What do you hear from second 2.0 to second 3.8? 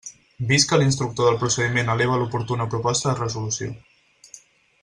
l'oportuna proposta de resolució.